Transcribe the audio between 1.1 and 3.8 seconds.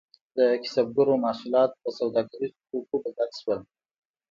محصولات په سوداګریزو توکو بدل شول.